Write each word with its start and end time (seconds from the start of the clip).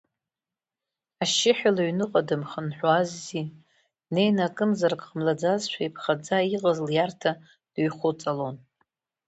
Ашьшьыҳәа 1.23 1.75
лыҩныҟа 1.75 2.21
дымхынҳәуаззи, 2.27 3.45
днеины 4.07 4.41
акымзарак 4.47 5.01
ҟамлаӡазшәа 5.07 5.81
иԥхаӡа 5.83 6.37
иҟаз 6.55 6.77
лиарҭа 6.87 7.31
дыҩхәыҵалон. 7.73 8.55